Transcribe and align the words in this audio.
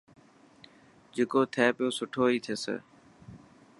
جڪو 1.15 1.41
ٿي 1.53 1.65
پيو 1.75 1.87
سٺو 1.97 2.23
هي 2.31 2.37
ٿيي. 2.45 2.75